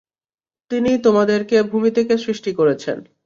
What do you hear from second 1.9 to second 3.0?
থেকে সৃষ্টি করেছেন।